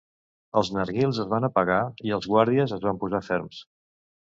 [0.61, 1.77] Els narguils es van apagar
[2.09, 3.63] i els guàrdies es van posar ferms.